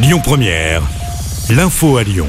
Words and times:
Lyon 0.00 0.20
Première, 0.22 0.82
l'info 1.50 1.96
à 1.96 2.04
Lyon. 2.04 2.28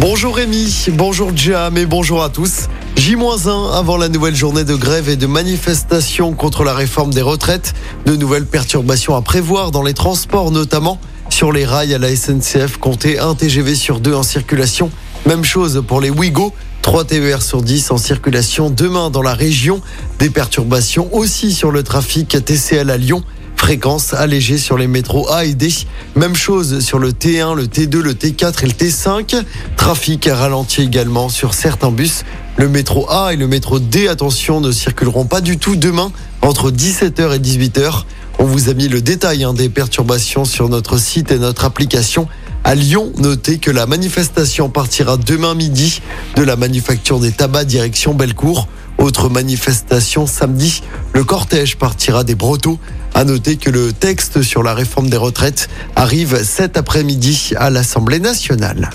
Bonjour 0.00 0.34
Rémi, 0.34 0.86
bonjour 0.94 1.30
Jam 1.36 1.78
et 1.78 1.86
bonjour 1.86 2.20
à 2.24 2.30
tous. 2.30 2.66
J-1 2.96 3.72
avant 3.72 3.96
la 3.96 4.08
nouvelle 4.08 4.34
journée 4.34 4.64
de 4.64 4.74
grève 4.74 5.08
et 5.08 5.14
de 5.14 5.28
manifestation 5.28 6.32
contre 6.32 6.64
la 6.64 6.74
réforme 6.74 7.14
des 7.14 7.22
retraites. 7.22 7.74
De 8.06 8.16
nouvelles 8.16 8.44
perturbations 8.44 9.14
à 9.14 9.22
prévoir 9.22 9.70
dans 9.70 9.84
les 9.84 9.94
transports, 9.94 10.50
notamment 10.50 11.00
sur 11.28 11.52
les 11.52 11.64
rails 11.64 11.94
à 11.94 11.98
la 11.98 12.14
SNCF. 12.14 12.78
Comptez 12.78 13.20
un 13.20 13.36
TGV 13.36 13.76
sur 13.76 14.00
deux 14.00 14.14
en 14.14 14.24
circulation. 14.24 14.90
Même 15.26 15.44
chose 15.44 15.84
pour 15.86 16.00
les 16.00 16.10
Ouigo. 16.10 16.52
3 16.82 17.04
TER 17.04 17.40
sur 17.40 17.62
10 17.62 17.92
en 17.92 17.98
circulation 17.98 18.68
demain 18.68 19.10
dans 19.10 19.22
la 19.22 19.34
région. 19.34 19.80
Des 20.18 20.28
perturbations 20.28 21.14
aussi 21.14 21.52
sur 21.52 21.70
le 21.70 21.84
trafic 21.84 22.44
TCL 22.44 22.90
à 22.90 22.96
Lyon. 22.96 23.22
Fréquence 23.60 24.14
allégée 24.14 24.56
sur 24.56 24.78
les 24.78 24.86
métros 24.86 25.30
A 25.30 25.44
et 25.44 25.52
D. 25.52 25.68
Même 26.16 26.34
chose 26.34 26.80
sur 26.80 26.98
le 26.98 27.12
T1, 27.12 27.54
le 27.54 27.66
T2, 27.66 27.98
le 27.98 28.14
T4 28.14 28.64
et 28.64 28.66
le 28.66 28.72
T5. 28.72 29.44
Trafic 29.76 30.30
ralenti 30.32 30.80
également 30.80 31.28
sur 31.28 31.52
certains 31.52 31.92
bus. 31.92 32.24
Le 32.56 32.70
métro 32.70 33.08
A 33.10 33.34
et 33.34 33.36
le 33.36 33.46
métro 33.46 33.78
D, 33.78 34.08
attention, 34.08 34.62
ne 34.62 34.72
circuleront 34.72 35.26
pas 35.26 35.42
du 35.42 35.58
tout 35.58 35.76
demain 35.76 36.10
entre 36.40 36.70
17h 36.70 37.36
et 37.36 37.38
18h. 37.38 38.04
On 38.38 38.44
vous 38.44 38.70
a 38.70 38.74
mis 38.74 38.88
le 38.88 39.02
détail 39.02 39.44
hein, 39.44 39.52
des 39.52 39.68
perturbations 39.68 40.46
sur 40.46 40.70
notre 40.70 40.96
site 40.96 41.30
et 41.30 41.38
notre 41.38 41.66
application. 41.66 42.28
À 42.64 42.74
Lyon, 42.74 43.12
notez 43.18 43.58
que 43.58 43.70
la 43.70 43.84
manifestation 43.84 44.70
partira 44.70 45.18
demain 45.18 45.54
midi 45.54 46.00
de 46.34 46.42
la 46.42 46.56
manufacture 46.56 47.20
des 47.20 47.30
tabacs 47.30 47.66
direction 47.66 48.14
Bellecour. 48.14 48.68
Autre 48.96 49.28
manifestation 49.30 50.26
samedi, 50.26 50.82
le 51.14 51.24
cortège 51.24 51.76
partira 51.76 52.24
des 52.24 52.34
Brotteaux. 52.34 52.78
À 53.14 53.24
noter 53.24 53.56
que 53.56 53.70
le 53.70 53.92
texte 53.92 54.42
sur 54.42 54.62
la 54.62 54.74
réforme 54.74 55.10
des 55.10 55.16
retraites 55.16 55.68
arrive 55.96 56.42
cet 56.44 56.76
après-midi 56.76 57.52
à 57.56 57.70
l'Assemblée 57.70 58.20
nationale. 58.20 58.90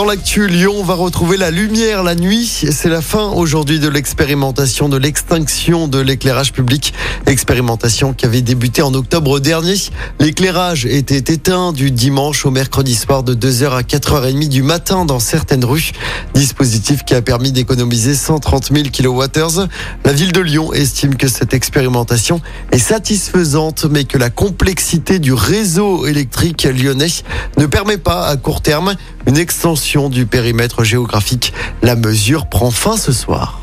Dans 0.00 0.06
l'actu, 0.06 0.48
Lyon 0.48 0.82
va 0.82 0.94
retrouver 0.94 1.36
la 1.36 1.50
lumière 1.50 2.02
la 2.02 2.14
nuit. 2.14 2.46
C'est 2.46 2.88
la 2.88 3.02
fin 3.02 3.28
aujourd'hui 3.32 3.80
de 3.80 3.88
l'expérimentation 3.90 4.88
de 4.88 4.96
l'extinction 4.96 5.88
de 5.88 5.98
l'éclairage 5.98 6.54
public. 6.54 6.94
Expérimentation 7.26 8.14
qui 8.14 8.24
avait 8.24 8.40
débuté 8.40 8.80
en 8.80 8.94
octobre 8.94 9.40
dernier. 9.40 9.74
L'éclairage 10.18 10.86
était 10.86 11.34
éteint 11.34 11.74
du 11.74 11.90
dimanche 11.90 12.46
au 12.46 12.50
mercredi 12.50 12.94
soir 12.94 13.22
de 13.22 13.34
2h 13.34 13.76
à 13.76 13.82
4h30 13.82 14.48
du 14.48 14.62
matin 14.62 15.04
dans 15.04 15.18
certaines 15.18 15.66
rues. 15.66 15.92
Dispositif 16.32 17.04
qui 17.04 17.12
a 17.14 17.20
permis 17.20 17.52
d'économiser 17.52 18.14
130 18.14 18.72
000 18.72 18.84
kWh. 18.88 19.66
La 20.06 20.14
ville 20.14 20.32
de 20.32 20.40
Lyon 20.40 20.72
estime 20.72 21.16
que 21.16 21.28
cette 21.28 21.52
expérimentation 21.52 22.40
est 22.72 22.78
satisfaisante, 22.78 23.84
mais 23.84 24.04
que 24.04 24.16
la 24.16 24.30
complexité 24.30 25.18
du 25.18 25.34
réseau 25.34 26.06
électrique 26.06 26.64
lyonnais 26.64 27.12
ne 27.58 27.66
permet 27.66 27.98
pas 27.98 28.28
à 28.28 28.38
court 28.38 28.62
terme 28.62 28.94
une 29.26 29.36
extension 29.36 29.89
du 29.98 30.24
périmètre 30.24 30.84
géographique. 30.84 31.52
La 31.82 31.96
mesure 31.96 32.46
prend 32.46 32.70
fin 32.70 32.96
ce 32.96 33.10
soir. 33.10 33.60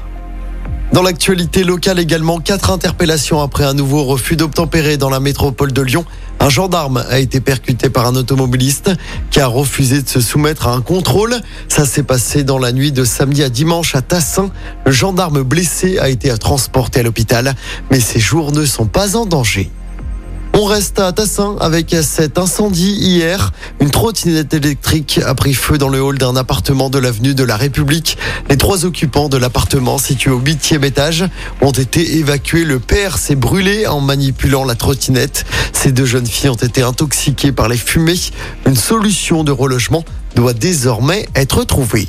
Dans 0.92 1.02
l'actualité 1.02 1.64
locale 1.64 2.00
également, 2.00 2.39
quatre 2.39 2.70
interpellations 2.70 3.42
après 3.42 3.64
un 3.64 3.73
nouveau 3.73 4.03
refus 4.03 4.36
d'obtempérer 4.36 4.98
dans 4.98 5.09
la 5.09 5.22
métropole 5.22 5.72
de 5.72 5.81
Lyon. 5.81 6.03
Un 6.42 6.50
gendarme 6.50 7.03
a 7.09 7.20
été 7.20 7.39
percuté 7.39 7.89
par 7.89 8.08
un 8.08 8.16
automobiliste 8.16 8.92
qui 9.31 9.39
a 9.39 9.48
refusé 9.48 10.02
de 10.02 10.09
se 10.09 10.20
soumettre 10.20 10.67
à 10.67 10.73
un 10.73 10.81
contrôle. 10.81 11.36
Ça 11.70 11.86
s'est 11.86 12.03
passé 12.03 12.44
dans 12.44 12.59
la 12.59 12.73
nuit 12.73 12.92
de 12.92 13.05
samedi 13.05 13.44
à 13.44 13.50
dimanche 13.50 13.95
à 13.95 14.02
Tassin. 14.02 14.52
Le 14.86 14.92
gendarme 14.92 15.44
blessé 15.44 15.98
a 15.98 16.09
été 16.09 16.36
transporté 16.38 17.00
à 17.00 17.03
l'hôpital, 17.03 17.55
mais 17.89 18.02
ses 18.02 18.20
jours 18.20 18.52
ne 18.52 18.66
sont 18.66 18.88
pas 18.88 19.16
en 19.16 19.25
danger. 19.25 19.72
On 20.60 20.66
reste 20.66 20.98
à 20.98 21.12
Tassin 21.12 21.56
avec 21.60 21.96
cet 22.02 22.40
incendie 22.40 22.94
hier. 22.94 23.52
Une 23.80 23.92
trottinette 23.92 24.56
électrique 24.56 25.22
a 25.24 25.36
pris 25.36 25.54
feu 25.54 25.78
dans 25.78 25.88
le 25.88 26.02
hall 26.02 26.18
d'un 26.18 26.36
appartement 26.36 26.90
de 26.90 26.98
l'avenue 26.98 27.36
de 27.36 27.44
la 27.44 27.56
République. 27.56 28.18
Les 28.50 28.58
trois 28.58 28.84
occupants 28.84 29.30
de 29.30 29.38
l'appartement 29.38 30.00
situé 30.00 30.32
au 30.32 30.40
huitième 30.40 30.84
étage 30.84 31.26
ont 31.62 31.70
été 31.70 32.17
évacués. 32.17 32.64
Le 32.64 32.80
père 32.80 33.20
s'est 33.20 33.36
brûlé 33.36 33.86
en 33.86 34.02
manipulant 34.02 34.64
la 34.64 34.73
trottinette. 34.73 35.46
Ces 35.73 35.92
deux 35.92 36.06
jeunes 36.06 36.26
filles 36.26 36.50
ont 36.50 36.56
été 36.56 36.82
intoxiquées 36.82 37.52
par 37.52 37.70
les 37.70 37.78
fumées. 37.78 38.20
Une 38.66 38.76
solution 38.76 39.44
de 39.44 39.52
relogement 39.52 40.04
doit 40.34 40.54
désormais 40.54 41.28
être 41.36 41.66
trouvée. 41.66 42.08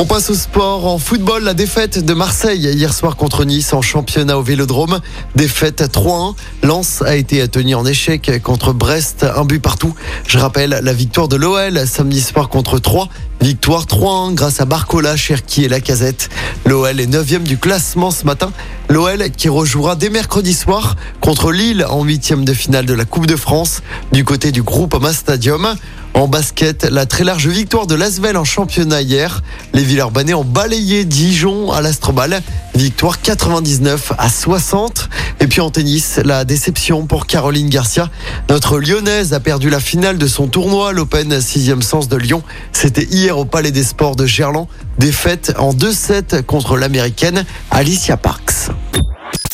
On 0.00 0.04
passe 0.04 0.30
au 0.30 0.34
sport. 0.34 0.86
En 0.86 0.98
football, 0.98 1.42
la 1.42 1.54
défaite 1.54 1.98
de 2.04 2.14
Marseille 2.14 2.68
hier 2.72 2.94
soir 2.94 3.16
contre 3.16 3.44
Nice 3.44 3.72
en 3.72 3.82
championnat 3.82 4.38
au 4.38 4.42
Vélodrome. 4.42 5.00
Défaite 5.34 5.82
3-1. 5.92 6.36
Lens 6.62 7.02
a 7.02 7.16
été 7.16 7.48
tenu 7.48 7.74
en 7.74 7.84
échec 7.84 8.40
contre 8.44 8.72
Brest, 8.72 9.24
un 9.24 9.44
but 9.44 9.58
partout. 9.58 9.92
Je 10.28 10.38
rappelle 10.38 10.78
la 10.84 10.92
victoire 10.92 11.26
de 11.26 11.34
l'OL 11.34 11.84
samedi 11.84 12.20
soir 12.20 12.48
contre 12.48 12.78
3. 12.78 13.08
Victoire 13.40 13.86
3-1 13.86 14.34
grâce 14.34 14.60
à 14.60 14.66
Barcola, 14.66 15.16
Cherki 15.16 15.64
et 15.64 15.68
Lacazette. 15.68 16.28
L'OL 16.64 17.00
est 17.00 17.06
9 17.06 17.42
du 17.42 17.58
classement 17.58 18.12
ce 18.12 18.24
matin. 18.24 18.52
L'OL 18.90 19.30
qui 19.30 19.50
rejouera 19.50 19.96
dès 19.96 20.08
mercredi 20.08 20.54
soir 20.54 20.96
contre 21.20 21.52
Lille 21.52 21.84
en 21.88 22.04
huitième 22.04 22.46
de 22.46 22.54
finale 22.54 22.86
de 22.86 22.94
la 22.94 23.04
Coupe 23.04 23.26
de 23.26 23.36
France 23.36 23.82
du 24.12 24.24
côté 24.24 24.50
du 24.50 24.62
groupe 24.62 24.94
Ama 24.94 25.12
Stadium. 25.12 25.74
En 26.14 26.26
basket, 26.26 26.84
la 26.84 27.04
très 27.04 27.22
large 27.22 27.46
victoire 27.46 27.86
de 27.86 27.94
Lasvel 27.94 28.36
en 28.38 28.44
championnat 28.44 29.02
hier. 29.02 29.42
Les 29.74 29.82
Villeurbanais 29.82 30.32
ont 30.32 30.44
balayé 30.44 31.04
Dijon 31.04 31.70
à 31.70 31.82
l'Astrobal. 31.82 32.42
Victoire 32.74 33.20
99 33.20 34.12
à 34.16 34.30
60. 34.30 35.10
Et 35.40 35.46
puis 35.46 35.60
en 35.60 35.70
tennis, 35.70 36.18
la 36.24 36.44
déception 36.44 37.06
pour 37.06 37.26
Caroline 37.26 37.68
Garcia. 37.68 38.10
Notre 38.48 38.78
lyonnaise 38.78 39.32
a 39.32 39.40
perdu 39.40 39.70
la 39.70 39.80
finale 39.80 40.18
de 40.18 40.26
son 40.26 40.48
tournoi, 40.48 40.92
l'Open 40.92 41.38
6e 41.38 41.80
sens 41.80 42.08
de 42.08 42.16
Lyon. 42.16 42.42
C'était 42.72 43.04
hier 43.04 43.38
au 43.38 43.44
Palais 43.44 43.70
des 43.70 43.84
Sports 43.84 44.16
de 44.16 44.26
Gerland. 44.26 44.68
Défaite 44.98 45.54
en 45.58 45.72
2-7 45.72 46.42
contre 46.42 46.76
l'américaine 46.76 47.44
Alicia 47.70 48.16
Parks. 48.16 48.70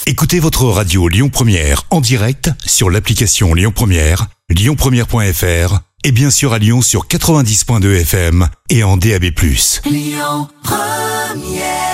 Écoutez 0.06 0.39
votre 0.39 0.65
radio 0.65 1.09
Lyon 1.09 1.31
Première 1.31 1.84
en 1.91 2.01
direct 2.01 2.51
sur 2.65 2.91
l'application 2.91 3.55
Lyon 3.55 3.72
Première, 3.75 4.27
lyonpremière.fr 4.51 5.81
et 6.05 6.12
bien 6.12 6.31
sûr 6.31 6.53
à 6.53 6.59
Lyon 6.59 6.83
sur 6.83 7.06
90.2 7.06 8.01
FM 8.01 8.49
et 8.69 8.84
en 8.84 8.97
DAB+. 8.97 9.25
Lyon 9.87 10.49
Première 10.62 11.94